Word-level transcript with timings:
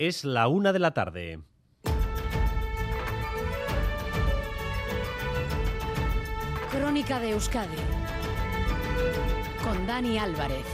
Es 0.00 0.24
la 0.24 0.48
una 0.48 0.72
de 0.72 0.78
la 0.78 0.94
tarde. 0.94 1.40
Crónica 6.70 7.20
de 7.20 7.32
Euskadi 7.32 7.76
con 9.62 9.86
Dani 9.86 10.16
Álvarez. 10.16 10.64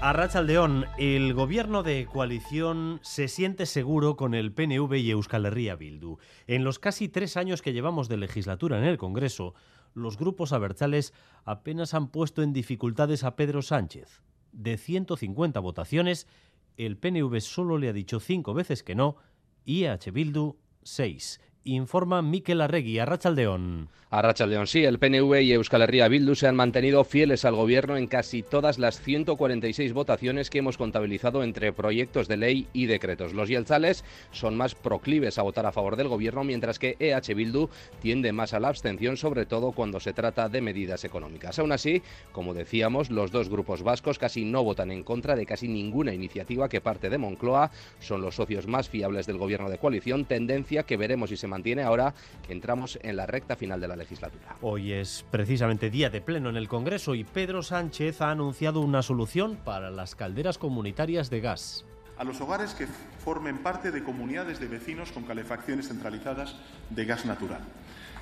A 0.00 0.12
Rachaldeón, 0.12 0.86
el 0.98 1.34
gobierno 1.34 1.84
de 1.84 2.04
coalición 2.06 2.98
se 3.04 3.28
siente 3.28 3.64
seguro 3.64 4.16
con 4.16 4.34
el 4.34 4.52
PNV 4.52 4.92
y 4.96 5.12
Euskal 5.12 5.46
Herria 5.46 5.76
Bildu. 5.76 6.18
En 6.48 6.64
los 6.64 6.80
casi 6.80 7.08
tres 7.08 7.36
años 7.36 7.62
que 7.62 7.72
llevamos 7.72 8.08
de 8.08 8.16
legislatura 8.16 8.76
en 8.78 8.84
el 8.86 8.98
Congreso, 8.98 9.54
los 9.94 10.18
grupos 10.18 10.52
abertzales 10.52 11.14
apenas 11.44 11.94
han 11.94 12.08
puesto 12.08 12.42
en 12.42 12.52
dificultades 12.52 13.22
a 13.22 13.36
Pedro 13.36 13.62
Sánchez. 13.62 14.20
De 14.54 14.76
150 14.76 15.58
votaciones, 15.58 16.28
el 16.76 16.96
PNV 16.96 17.40
solo 17.40 17.76
le 17.76 17.88
ha 17.88 17.92
dicho 17.92 18.20
cinco 18.20 18.54
veces 18.54 18.84
que 18.84 18.94
no 18.94 19.16
y 19.64 19.84
EH 19.84 20.12
Bildu 20.12 20.56
seis 20.82 21.40
informa 21.64 22.22
Miquel 22.22 22.60
Arregui, 22.60 22.98
a 22.98 23.06
Rachaldeón. 23.06 23.88
A 24.10 24.22
Rachaldeón, 24.22 24.68
sí, 24.68 24.84
el 24.84 25.00
PNV 25.00 25.40
y 25.40 25.52
Euskal 25.54 25.82
Herria 25.82 26.06
Bildu 26.06 26.36
se 26.36 26.46
han 26.46 26.54
mantenido 26.54 27.02
fieles 27.02 27.44
al 27.44 27.56
gobierno 27.56 27.96
en 27.96 28.06
casi 28.06 28.44
todas 28.44 28.78
las 28.78 29.00
146 29.00 29.92
votaciones 29.92 30.50
que 30.50 30.58
hemos 30.58 30.78
contabilizado 30.78 31.42
entre 31.42 31.72
proyectos 31.72 32.28
de 32.28 32.36
ley 32.36 32.68
y 32.72 32.86
decretos. 32.86 33.34
Los 33.34 33.48
yelzales 33.48 34.04
son 34.30 34.56
más 34.56 34.76
proclives 34.76 35.38
a 35.38 35.42
votar 35.42 35.66
a 35.66 35.72
favor 35.72 35.96
del 35.96 36.06
gobierno, 36.06 36.44
mientras 36.44 36.78
que 36.78 36.96
EH 37.00 37.34
Bildu 37.34 37.68
tiende 38.00 38.32
más 38.32 38.54
a 38.54 38.60
la 38.60 38.68
abstención, 38.68 39.16
sobre 39.16 39.46
todo 39.46 39.72
cuando 39.72 39.98
se 39.98 40.12
trata 40.12 40.48
de 40.48 40.60
medidas 40.60 41.04
económicas. 41.04 41.58
Aún 41.58 41.72
así, 41.72 42.02
como 42.30 42.54
decíamos, 42.54 43.10
los 43.10 43.32
dos 43.32 43.48
grupos 43.48 43.82
vascos 43.82 44.20
casi 44.20 44.44
no 44.44 44.62
votan 44.62 44.92
en 44.92 45.02
contra 45.02 45.34
de 45.34 45.46
casi 45.46 45.66
ninguna 45.66 46.14
iniciativa 46.14 46.68
que 46.68 46.80
parte 46.80 47.10
de 47.10 47.18
Moncloa. 47.18 47.72
Son 47.98 48.22
los 48.22 48.36
socios 48.36 48.68
más 48.68 48.88
fiables 48.88 49.26
del 49.26 49.38
gobierno 49.38 49.70
de 49.70 49.78
coalición, 49.78 50.24
tendencia 50.24 50.84
que 50.84 50.96
veremos 50.96 51.30
si 51.30 51.36
se 51.36 51.48
mantiene 51.54 51.84
ahora 51.84 52.14
que 52.44 52.52
entramos 52.52 52.98
en 53.02 53.16
la 53.16 53.26
recta 53.26 53.54
final 53.54 53.80
de 53.80 53.86
la 53.86 53.94
legislatura. 53.94 54.56
Hoy 54.60 54.92
es 54.92 55.24
precisamente 55.30 55.88
día 55.88 56.10
de 56.10 56.20
pleno 56.20 56.50
en 56.50 56.56
el 56.56 56.68
Congreso 56.68 57.14
y 57.14 57.22
Pedro 57.22 57.62
Sánchez 57.62 58.20
ha 58.20 58.30
anunciado 58.30 58.80
una 58.80 59.02
solución 59.02 59.56
para 59.64 59.90
las 59.90 60.16
calderas 60.16 60.58
comunitarias 60.58 61.30
de 61.30 61.40
gas. 61.40 61.84
A 62.18 62.24
los 62.24 62.40
hogares 62.40 62.74
que 62.74 62.86
formen 62.86 63.58
parte 63.58 63.92
de 63.92 64.02
comunidades 64.02 64.58
de 64.58 64.66
vecinos 64.66 65.12
con 65.12 65.22
calefacciones 65.24 65.88
centralizadas 65.88 66.56
de 66.90 67.04
gas 67.04 67.24
natural, 67.24 67.60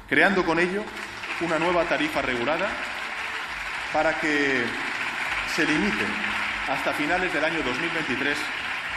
creando 0.09 0.45
con 0.45 0.59
ello 0.59 0.83
una 1.41 1.59
nueva 1.59 1.85
tarifa 1.89 2.21
regulada 2.21 2.69
para 3.95 4.19
que 4.21 4.63
se 5.55 5.65
limite 5.65 6.05
hasta 6.69 6.93
finales 6.93 7.33
del 7.33 7.45
año 7.45 7.63
2023 7.65 8.37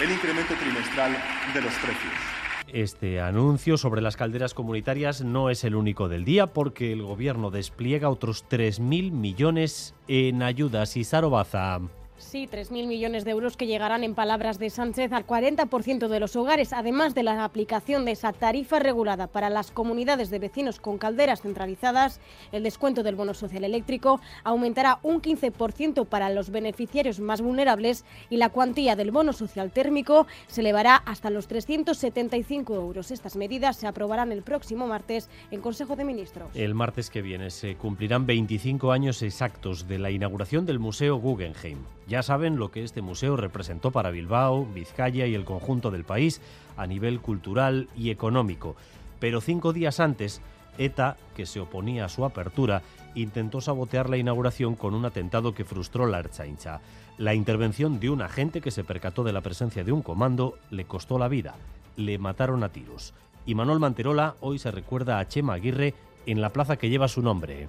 el 0.01 0.11
incremento 0.11 0.53
trimestral 0.55 1.17
de 1.53 1.61
los 1.61 1.73
precios. 1.75 2.44
Este 2.73 3.21
anuncio 3.21 3.77
sobre 3.77 4.01
las 4.01 4.17
calderas 4.17 4.53
comunitarias 4.53 5.23
no 5.23 5.49
es 5.49 5.63
el 5.63 5.75
único 5.75 6.09
del 6.09 6.25
día 6.25 6.47
porque 6.47 6.91
el 6.91 7.03
gobierno 7.03 7.51
despliega 7.51 8.09
otros 8.09 8.45
3.000 8.49 9.11
millones 9.11 9.93
en 10.07 10.41
ayudas. 10.41 10.97
Y 10.97 11.03
Sarobaza. 11.03 11.79
Sí, 12.17 12.47
3.000 12.49 12.87
millones 12.87 13.25
de 13.25 13.31
euros 13.31 13.57
que 13.57 13.67
llegarán, 13.67 14.03
en 14.03 14.15
palabras 14.15 14.57
de 14.57 14.69
Sánchez, 14.69 15.11
al 15.11 15.27
40% 15.27 16.07
de 16.07 16.19
los 16.21 16.37
hogares, 16.37 16.71
además 16.71 17.13
de 17.13 17.23
la 17.23 17.43
aplicación 17.43 18.05
de 18.05 18.11
esa 18.11 18.31
tarifa 18.31 18.79
regulada 18.79 19.27
para 19.27 19.49
las 19.49 19.69
comunidades 19.69 20.29
de 20.29 20.39
vecinos 20.39 20.79
con 20.79 20.97
calderas 20.97 21.41
centralizadas. 21.41 22.21
El 22.53 22.63
descuento 22.63 23.03
del 23.03 23.15
bono 23.15 23.33
social 23.33 23.65
eléctrico 23.65 24.21
aumentará 24.45 24.99
un 25.03 25.21
15% 25.21 26.05
para 26.05 26.29
los 26.29 26.51
beneficiarios 26.51 27.19
más 27.19 27.41
vulnerables 27.41 28.05
y 28.29 28.37
la 28.37 28.49
cuantía 28.49 28.95
del 28.95 29.11
bono 29.11 29.33
social 29.33 29.71
térmico 29.71 30.25
se 30.47 30.61
elevará 30.61 30.95
hasta 30.95 31.29
los 31.29 31.47
375 31.47 32.75
euros. 32.75 33.11
Estas 33.11 33.35
medidas 33.35 33.75
se 33.75 33.87
aprobarán 33.87 34.31
el 34.31 34.41
próximo 34.41 34.87
martes 34.87 35.29
en 35.51 35.59
Consejo 35.59 35.97
de 35.97 36.05
Ministros. 36.05 36.49
El 36.53 36.75
martes 36.75 37.09
que 37.09 37.21
viene 37.21 37.49
se 37.49 37.75
cumplirán 37.75 38.25
25 38.25 38.93
años 38.93 39.21
exactos 39.21 39.87
de 39.87 39.99
la 39.99 40.11
inauguración 40.11 40.65
del 40.65 40.79
Museo 40.79 41.17
Guggenheim. 41.17 41.79
Ya 42.07 42.21
saben 42.21 42.57
lo 42.57 42.69
que 42.69 42.83
este 42.83 43.01
museo 43.01 43.35
representó 43.35 43.91
para 43.91 44.11
Bilbao, 44.11 44.65
Vizcaya 44.65 45.25
y 45.25 45.33
el 45.33 45.45
conjunto 45.45 45.89
del 45.91 46.03
país 46.03 46.39
a 46.77 46.85
nivel 46.85 47.19
cultural 47.19 47.89
y 47.95 48.11
económico. 48.11 48.75
Pero 49.19 49.41
cinco 49.41 49.73
días 49.73 49.99
antes, 49.99 50.41
ETA, 50.77 51.17
que 51.35 51.45
se 51.45 51.59
oponía 51.59 52.05
a 52.05 52.09
su 52.09 52.25
apertura, 52.25 52.83
intentó 53.15 53.61
sabotear 53.61 54.09
la 54.09 54.17
inauguración 54.17 54.75
con 54.75 54.93
un 54.93 55.05
atentado 55.05 55.53
que 55.53 55.65
frustró 55.65 56.05
la 56.05 56.19
Erchaincha. 56.19 56.81
La 57.17 57.33
intervención 57.33 57.99
de 57.99 58.09
un 58.09 58.21
agente 58.21 58.61
que 58.61 58.71
se 58.71 58.83
percató 58.83 59.23
de 59.23 59.33
la 59.33 59.41
presencia 59.41 59.83
de 59.83 59.91
un 59.91 60.01
comando 60.01 60.57
le 60.69 60.85
costó 60.85 61.17
la 61.17 61.29
vida. 61.29 61.55
Le 61.95 62.17
mataron 62.17 62.63
a 62.63 62.69
tiros. 62.69 63.13
Y 63.45 63.55
Manuel 63.55 63.79
Manterola 63.79 64.35
hoy 64.41 64.59
se 64.59 64.71
recuerda 64.71 65.19
a 65.19 65.27
Chema 65.27 65.53
Aguirre 65.53 65.93
en 66.25 66.41
la 66.41 66.49
plaza 66.49 66.77
que 66.77 66.89
lleva 66.89 67.07
su 67.07 67.21
nombre. 67.21 67.67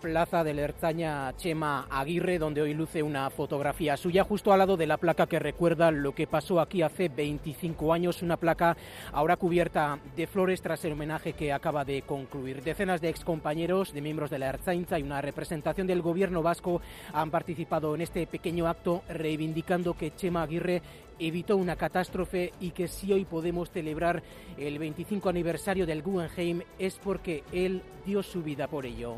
Plaza 0.00 0.44
de 0.44 0.54
la 0.54 0.62
Erzaña 0.62 1.34
Chema 1.36 1.88
Aguirre, 1.90 2.38
donde 2.38 2.62
hoy 2.62 2.72
luce 2.72 3.02
una 3.02 3.28
fotografía 3.30 3.96
suya 3.96 4.22
justo 4.22 4.52
al 4.52 4.60
lado 4.60 4.76
de 4.76 4.86
la 4.86 4.96
placa 4.96 5.26
que 5.26 5.40
recuerda 5.40 5.90
lo 5.90 6.14
que 6.14 6.28
pasó 6.28 6.60
aquí 6.60 6.82
hace 6.82 7.08
25 7.08 7.92
años, 7.92 8.22
una 8.22 8.36
placa 8.36 8.76
ahora 9.12 9.36
cubierta 9.36 9.98
de 10.14 10.28
flores 10.28 10.62
tras 10.62 10.84
el 10.84 10.92
homenaje 10.92 11.32
que 11.32 11.52
acaba 11.52 11.84
de 11.84 12.02
concluir. 12.02 12.62
Decenas 12.62 13.00
de 13.00 13.08
excompañeros, 13.08 13.92
de 13.92 14.00
miembros 14.00 14.30
de 14.30 14.38
la 14.38 14.50
Erzainza 14.50 15.00
y 15.00 15.02
una 15.02 15.20
representación 15.20 15.88
del 15.88 16.00
gobierno 16.00 16.42
vasco 16.42 16.80
han 17.12 17.32
participado 17.32 17.94
en 17.96 18.02
este 18.02 18.26
pequeño 18.28 18.68
acto 18.68 19.02
reivindicando 19.08 19.94
que 19.94 20.14
Chema 20.14 20.42
Aguirre 20.42 20.80
evitó 21.18 21.56
una 21.56 21.74
catástrofe 21.74 22.52
y 22.60 22.70
que 22.70 22.86
si 22.86 23.12
hoy 23.12 23.24
podemos 23.24 23.70
celebrar 23.70 24.22
el 24.56 24.78
25 24.78 25.28
aniversario 25.28 25.86
del 25.86 26.02
Guggenheim 26.02 26.62
es 26.78 26.98
porque 27.02 27.42
él 27.52 27.82
dio 28.06 28.22
su 28.22 28.44
vida 28.44 28.68
por 28.68 28.86
ello. 28.86 29.16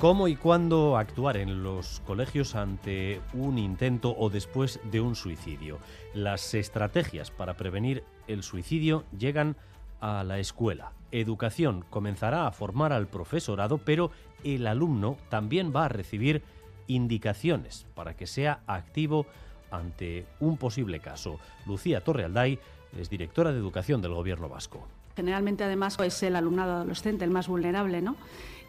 ¿Cómo 0.00 0.28
y 0.28 0.34
cuándo 0.34 0.96
actuar 0.96 1.36
en 1.36 1.62
los 1.62 2.00
colegios 2.06 2.54
ante 2.54 3.20
un 3.34 3.58
intento 3.58 4.16
o 4.16 4.30
después 4.30 4.80
de 4.90 5.02
un 5.02 5.14
suicidio? 5.14 5.78
Las 6.14 6.54
estrategias 6.54 7.30
para 7.30 7.58
prevenir 7.58 8.02
el 8.26 8.42
suicidio 8.42 9.04
llegan 9.18 9.56
a 10.00 10.24
la 10.24 10.38
escuela. 10.38 10.92
Educación 11.12 11.84
comenzará 11.90 12.46
a 12.46 12.52
formar 12.52 12.94
al 12.94 13.08
profesorado, 13.08 13.76
pero 13.76 14.10
el 14.42 14.66
alumno 14.66 15.18
también 15.28 15.70
va 15.70 15.84
a 15.84 15.88
recibir 15.90 16.42
indicaciones 16.86 17.86
para 17.94 18.16
que 18.16 18.26
sea 18.26 18.60
activo 18.66 19.26
ante 19.70 20.24
un 20.40 20.56
posible 20.56 21.00
caso. 21.00 21.38
Lucía 21.66 22.02
Torrealday 22.02 22.58
es 22.98 23.10
directora 23.10 23.52
de 23.52 23.58
Educación 23.58 24.00
del 24.00 24.14
Gobierno 24.14 24.48
Vasco. 24.48 24.88
Generalmente, 25.14 25.64
además, 25.64 25.98
es 26.02 26.22
el 26.22 26.36
alumnado 26.36 26.72
adolescente 26.72 27.26
el 27.26 27.30
más 27.30 27.48
vulnerable, 27.48 28.00
¿no? 28.00 28.16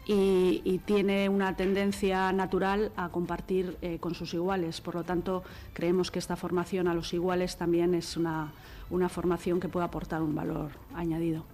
Y, 0.06 0.80
tiene 0.84 1.28
una 1.28 1.54
tendencia 1.54 2.32
natural 2.32 2.90
a 2.96 3.10
compartir 3.10 3.78
eh, 3.82 3.98
con 4.00 4.14
sus 4.14 4.34
iguales. 4.34 4.80
Por 4.80 4.96
lo 4.96 5.04
tanto, 5.04 5.44
creemos 5.74 6.10
que 6.10 6.18
esta 6.18 6.34
formación 6.34 6.88
a 6.88 6.94
los 6.94 7.14
iguales 7.14 7.56
también 7.56 7.94
es 7.94 8.16
una, 8.16 8.52
una 8.90 9.08
formación 9.08 9.60
que 9.60 9.68
puede 9.68 9.86
aportar 9.86 10.22
un 10.22 10.34
valor 10.34 10.70
añadido. 10.94 11.44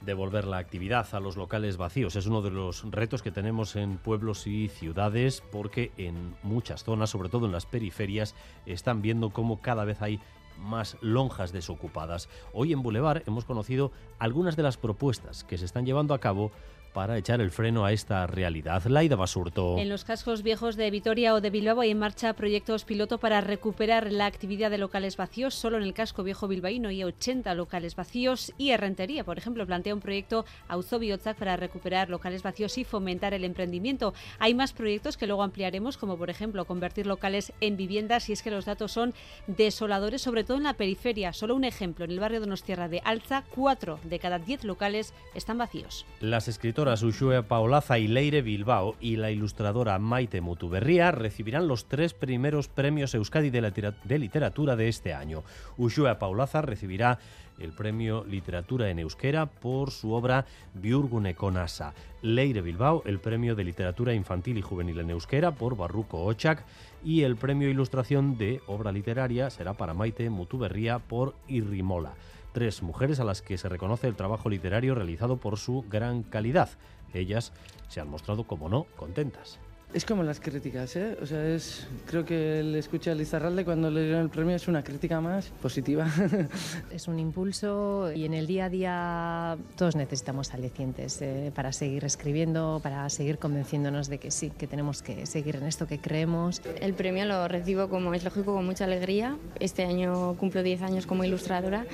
Devolver 0.00 0.46
la 0.46 0.58
actividad 0.58 1.06
a 1.12 1.20
los 1.20 1.36
locales 1.36 1.76
vacíos 1.76 2.14
es 2.14 2.26
uno 2.26 2.40
de 2.40 2.50
los 2.50 2.88
retos 2.90 3.20
que 3.20 3.32
tenemos 3.32 3.74
en 3.74 3.98
pueblos 3.98 4.46
y 4.46 4.68
ciudades 4.68 5.42
porque 5.50 5.90
en 5.96 6.36
muchas 6.44 6.84
zonas, 6.84 7.10
sobre 7.10 7.28
todo 7.28 7.46
en 7.46 7.52
las 7.52 7.66
periferias, 7.66 8.36
están 8.64 9.02
viendo 9.02 9.30
cómo 9.30 9.60
cada 9.60 9.84
vez 9.84 10.00
hay 10.00 10.20
más 10.58 10.96
lonjas 11.00 11.52
desocupadas. 11.52 12.28
Hoy 12.52 12.72
en 12.72 12.82
Boulevard 12.82 13.22
hemos 13.26 13.44
conocido 13.44 13.90
algunas 14.18 14.56
de 14.56 14.62
las 14.62 14.76
propuestas 14.76 15.44
que 15.44 15.58
se 15.58 15.64
están 15.64 15.84
llevando 15.84 16.14
a 16.14 16.20
cabo 16.20 16.52
para 16.92 17.18
echar 17.18 17.40
el 17.40 17.50
freno 17.50 17.84
a 17.84 17.92
esta 17.92 18.26
realidad. 18.26 18.84
Laida 18.86 19.16
Basurto. 19.16 19.78
En 19.78 19.88
los 19.88 20.04
cascos 20.04 20.42
viejos 20.42 20.76
de 20.76 20.90
Vitoria 20.90 21.34
o 21.34 21.40
de 21.40 21.50
Bilbao 21.50 21.80
hay 21.80 21.90
en 21.90 21.98
marcha 21.98 22.32
proyectos 22.32 22.84
piloto 22.84 23.18
para 23.18 23.40
recuperar 23.40 24.10
la 24.12 24.26
actividad 24.26 24.70
de 24.70 24.78
locales 24.78 25.16
vacíos. 25.16 25.54
Solo 25.54 25.76
en 25.76 25.82
el 25.82 25.94
casco 25.94 26.22
viejo 26.22 26.48
bilbaíno 26.48 26.88
hay 26.88 27.04
80 27.04 27.54
locales 27.54 27.94
vacíos 27.94 28.52
y 28.58 28.70
Errentería, 28.70 29.24
por 29.24 29.38
ejemplo, 29.38 29.66
plantea 29.66 29.94
un 29.94 30.00
proyecto 30.00 30.44
Auzobiotzac 30.68 31.36
para 31.36 31.56
recuperar 31.56 32.10
locales 32.10 32.42
vacíos 32.42 32.78
y 32.78 32.84
fomentar 32.84 33.34
el 33.34 33.44
emprendimiento. 33.44 34.14
Hay 34.38 34.54
más 34.54 34.72
proyectos 34.72 35.16
que 35.16 35.26
luego 35.26 35.42
ampliaremos, 35.42 35.96
como 35.96 36.16
por 36.16 36.30
ejemplo 36.30 36.64
convertir 36.64 37.06
locales 37.06 37.52
en 37.60 37.76
viviendas 37.76 38.28
y 38.28 38.32
es 38.32 38.42
que 38.42 38.50
los 38.50 38.64
datos 38.64 38.92
son 38.92 39.14
desoladores, 39.46 40.22
sobre 40.22 40.44
todo 40.44 40.56
en 40.56 40.64
la 40.64 40.74
periferia. 40.74 41.32
Solo 41.32 41.54
un 41.54 41.64
ejemplo, 41.64 42.04
en 42.04 42.10
el 42.10 42.20
barrio 42.20 42.40
de 42.40 42.46
Donostierra 42.46 42.88
de 42.88 43.00
Alza, 43.04 43.44
cuatro 43.54 44.00
de 44.04 44.18
cada 44.18 44.38
diez 44.38 44.64
locales 44.64 45.12
están 45.34 45.58
vacíos. 45.58 46.06
Las 46.20 46.48
escritoras 46.48 46.87
Ushua 46.88 47.42
Paolaza 47.42 47.98
y 47.98 48.08
Leire 48.08 48.40
Bilbao 48.40 48.96
y 48.98 49.16
la 49.16 49.30
ilustradora 49.30 49.98
Maite 49.98 50.40
Mutuberría 50.40 51.12
recibirán 51.12 51.68
los 51.68 51.84
tres 51.86 52.14
primeros 52.14 52.68
premios 52.68 53.14
Euskadi 53.14 53.50
de, 53.50 54.18
literatura 54.18 54.74
de 54.74 54.88
este 54.88 55.12
año. 55.12 55.44
Ushua 55.76 56.18
Paulaza 56.18 56.62
recibirá 56.62 57.18
el 57.58 57.72
premio 57.72 58.24
Literatura 58.24 58.88
en 58.88 59.00
Euskera 59.00 59.44
por 59.46 59.90
su 59.90 60.12
obra 60.12 60.46
Biurgune 60.72 61.34
Conasa. 61.34 61.92
Leire 62.22 62.62
Bilbao 62.62 63.02
el 63.04 63.20
premio 63.20 63.54
de 63.54 63.64
Literatura 63.64 64.14
Infantil 64.14 64.56
y 64.56 64.62
Juvenil 64.62 65.00
en 65.00 65.10
Euskera 65.10 65.52
por 65.52 65.76
Barruco 65.76 66.24
Ochak 66.24 66.64
y 67.04 67.22
el 67.22 67.36
premio 67.36 67.68
Ilustración 67.68 68.38
de 68.38 68.62
Obra 68.66 68.92
Literaria 68.92 69.50
será 69.50 69.74
para 69.74 69.92
Maite 69.92 70.30
Mutuberría 70.30 71.00
por 71.00 71.34
Irrimola 71.48 72.14
tres 72.52 72.82
mujeres 72.82 73.20
a 73.20 73.24
las 73.24 73.42
que 73.42 73.58
se 73.58 73.68
reconoce 73.68 74.08
el 74.08 74.16
trabajo 74.16 74.48
literario 74.48 74.94
realizado 74.94 75.36
por 75.38 75.58
su 75.58 75.84
gran 75.88 76.22
calidad. 76.22 76.70
Ellas 77.14 77.52
se 77.88 78.00
han 78.00 78.08
mostrado, 78.08 78.44
como 78.44 78.68
no, 78.68 78.84
contentas. 78.96 79.58
Es 79.94 80.04
como 80.04 80.22
las 80.22 80.38
críticas, 80.38 80.94
¿eh? 80.96 81.16
O 81.22 81.24
sea, 81.24 81.42
es, 81.48 81.86
creo 82.06 82.22
que 82.22 82.60
el 82.60 82.74
escucha 82.74 83.12
a 83.12 83.14
Lizarralde 83.14 83.64
cuando 83.64 83.90
le 83.90 84.02
dieron 84.02 84.20
el 84.20 84.28
premio 84.28 84.54
es 84.54 84.68
una 84.68 84.84
crítica 84.84 85.22
más 85.22 85.48
positiva. 85.62 86.06
Es 86.92 87.08
un 87.08 87.18
impulso 87.18 88.12
y 88.14 88.24
en 88.24 88.34
el 88.34 88.46
día 88.46 88.66
a 88.66 88.68
día 88.68 89.58
todos 89.76 89.96
necesitamos 89.96 90.52
alicientes 90.52 91.22
eh, 91.22 91.52
para 91.54 91.72
seguir 91.72 92.04
escribiendo, 92.04 92.80
para 92.82 93.08
seguir 93.08 93.38
convenciéndonos 93.38 94.08
de 94.08 94.18
que 94.18 94.30
sí, 94.30 94.50
que 94.50 94.66
tenemos 94.66 95.00
que 95.00 95.24
seguir 95.24 95.56
en 95.56 95.64
esto 95.64 95.86
que 95.86 95.98
creemos. 95.98 96.60
El 96.80 96.92
premio 96.92 97.24
lo 97.24 97.48
recibo, 97.48 97.88
como 97.88 98.12
es 98.12 98.24
lógico, 98.24 98.54
con 98.54 98.66
mucha 98.66 98.84
alegría. 98.84 99.36
Este 99.58 99.84
año 99.84 100.34
cumplo 100.34 100.62
10 100.62 100.82
años 100.82 101.06
como 101.06 101.24
ilustradora 101.24 101.86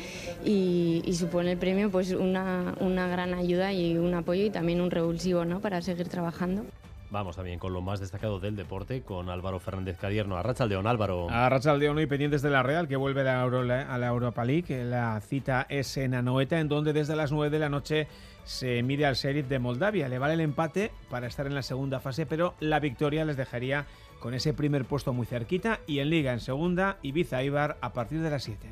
y, 0.44 1.02
y 1.04 1.14
supone 1.14 1.52
el 1.52 1.58
premio 1.58 1.90
pues 1.90 2.12
una, 2.12 2.74
una 2.80 3.06
gran 3.06 3.34
ayuda 3.34 3.72
y 3.72 3.96
un 3.96 4.14
apoyo 4.14 4.44
y 4.44 4.50
también 4.50 4.80
un 4.80 4.90
revulsivo 4.90 5.44
¿no? 5.44 5.60
para 5.60 5.80
seguir 5.80 6.08
trabajando. 6.08 6.64
Vamos 7.10 7.36
también 7.36 7.58
con 7.58 7.72
lo 7.72 7.80
más 7.80 8.00
destacado 8.00 8.40
del 8.40 8.56
deporte, 8.56 9.02
con 9.02 9.30
Álvaro 9.30 9.60
Fernández 9.60 9.98
Cadierno. 9.98 10.36
A 10.36 10.42
Rachaldeón, 10.42 10.86
Álvaro. 10.86 11.28
A 11.30 11.48
Rachaldeón 11.48 12.00
y 12.00 12.06
pendientes 12.06 12.42
de 12.42 12.50
la 12.50 12.62
Real, 12.62 12.88
que 12.88 12.96
vuelve 12.96 13.20
a 13.28 13.46
la, 13.46 14.06
Europa 14.06 14.44
League. 14.44 14.84
La 14.84 15.20
cita 15.20 15.66
es 15.68 15.96
en 15.96 16.14
Anoeta, 16.14 16.58
en 16.58 16.68
donde 16.68 16.92
desde 16.92 17.14
las 17.14 17.30
9 17.30 17.50
de 17.50 17.58
la 17.58 17.68
noche 17.68 18.08
se 18.44 18.82
mide 18.82 19.06
al 19.06 19.14
Sheriff 19.14 19.48
de 19.48 19.58
Moldavia. 19.58 20.08
Le 20.08 20.18
vale 20.18 20.34
el 20.34 20.40
empate 20.40 20.90
para 21.08 21.26
estar 21.26 21.46
en 21.46 21.54
la 21.54 21.62
segunda 21.62 22.00
fase, 22.00 22.26
pero 22.26 22.54
la 22.58 22.80
victoria 22.80 23.24
les 23.24 23.36
dejaría 23.36 23.86
con 24.18 24.34
ese 24.34 24.54
primer 24.54 24.84
puesto 24.84 25.12
muy 25.12 25.26
cerquita. 25.26 25.80
Y 25.86 26.00
en 26.00 26.10
Liga, 26.10 26.32
en 26.32 26.40
segunda, 26.40 26.98
Ibiza-Ibar 27.02 27.76
a 27.80 27.92
partir 27.92 28.22
de 28.22 28.30
las 28.30 28.42
7. 28.42 28.66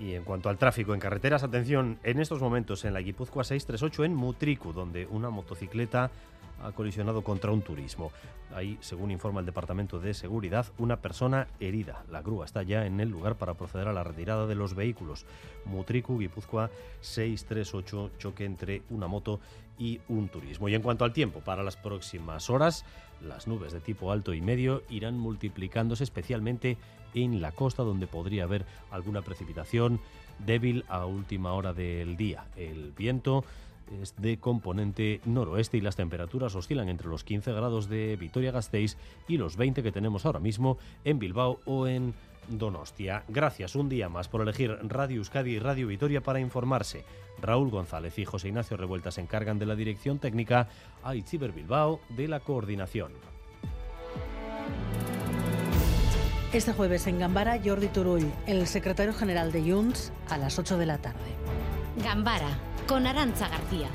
Y 0.00 0.14
en 0.14 0.24
cuanto 0.24 0.48
al 0.48 0.58
tráfico 0.58 0.94
en 0.94 1.00
carreteras, 1.00 1.42
atención, 1.44 1.98
en 2.02 2.20
estos 2.20 2.40
momentos 2.40 2.84
en 2.84 2.94
la 2.94 3.00
Guipúzcoa 3.00 3.44
638 3.44 4.04
en 4.04 4.14
Mutricu, 4.14 4.72
donde 4.72 5.06
una 5.06 5.30
motocicleta 5.30 6.10
ha 6.62 6.72
colisionado 6.72 7.22
contra 7.22 7.50
un 7.50 7.62
turismo. 7.62 8.12
Hay, 8.54 8.78
según 8.80 9.10
informa 9.10 9.40
el 9.40 9.46
Departamento 9.46 9.98
de 9.98 10.14
Seguridad, 10.14 10.66
una 10.78 11.00
persona 11.00 11.48
herida. 11.60 12.04
La 12.10 12.22
grúa 12.22 12.44
está 12.44 12.62
ya 12.62 12.86
en 12.86 13.00
el 13.00 13.08
lugar 13.08 13.36
para 13.36 13.54
proceder 13.54 13.88
a 13.88 13.92
la 13.92 14.04
retirada 14.04 14.46
de 14.46 14.54
los 14.54 14.74
vehículos. 14.74 15.26
Mutriku, 15.64 16.18
Guipúzcoa 16.18 16.70
638, 17.00 18.10
choque 18.18 18.44
entre 18.44 18.82
una 18.90 19.06
moto 19.06 19.40
y 19.78 20.00
un 20.08 20.28
turismo. 20.28 20.68
Y 20.68 20.74
en 20.74 20.82
cuanto 20.82 21.04
al 21.04 21.12
tiempo, 21.12 21.40
para 21.40 21.62
las 21.62 21.76
próximas 21.76 22.50
horas, 22.50 22.84
las 23.20 23.46
nubes 23.46 23.72
de 23.72 23.80
tipo 23.80 24.12
alto 24.12 24.34
y 24.34 24.40
medio 24.40 24.82
irán 24.90 25.18
multiplicándose 25.18 26.04
especialmente 26.04 26.76
en 27.14 27.40
la 27.40 27.52
costa 27.52 27.82
donde 27.82 28.06
podría 28.06 28.44
haber 28.44 28.64
alguna 28.90 29.22
precipitación 29.22 30.00
débil 30.38 30.84
a 30.88 31.04
última 31.06 31.52
hora 31.52 31.72
del 31.72 32.16
día. 32.16 32.46
El 32.56 32.92
viento 32.92 33.44
es 34.00 34.14
de 34.16 34.38
componente 34.38 35.20
noroeste 35.24 35.76
y 35.76 35.80
las 35.80 35.96
temperaturas 35.96 36.54
oscilan 36.54 36.88
entre 36.88 37.08
los 37.08 37.24
15 37.24 37.52
grados 37.52 37.88
de 37.88 38.16
Vitoria-Gasteiz 38.16 38.96
y 39.28 39.36
los 39.36 39.56
20 39.56 39.82
que 39.82 39.92
tenemos 39.92 40.26
ahora 40.26 40.40
mismo 40.40 40.78
en 41.04 41.18
Bilbao 41.18 41.60
o 41.64 41.86
en 41.86 42.14
Donostia. 42.48 43.24
Gracias 43.28 43.76
un 43.76 43.88
día 43.88 44.08
más 44.08 44.28
por 44.28 44.42
elegir 44.42 44.76
Radio 44.82 45.18
Euskadi 45.18 45.52
y 45.52 45.58
Radio 45.58 45.86
Vitoria 45.86 46.22
para 46.22 46.40
informarse. 46.40 47.04
Raúl 47.40 47.70
González 47.70 48.18
y 48.18 48.24
José 48.24 48.48
Ignacio 48.48 48.76
Revuelta 48.76 49.10
se 49.10 49.20
encargan 49.20 49.58
de 49.58 49.66
la 49.66 49.76
dirección 49.76 50.18
técnica, 50.18 50.68
a 51.02 51.14
Itziber 51.14 51.52
Bilbao 51.52 52.00
de 52.10 52.28
la 52.28 52.40
coordinación. 52.40 53.12
Este 56.52 56.72
jueves 56.74 57.06
en 57.06 57.18
Gambara, 57.18 57.58
Jordi 57.64 57.86
Turull, 57.88 58.30
el 58.46 58.66
secretario 58.66 59.14
general 59.14 59.52
de 59.52 59.72
Junts, 59.72 60.12
a 60.28 60.36
las 60.36 60.58
8 60.58 60.76
de 60.76 60.86
la 60.86 60.98
tarde. 60.98 61.18
Gambara 62.04 62.58
con 62.86 63.06
Arancha 63.06 63.48
García. 63.48 63.88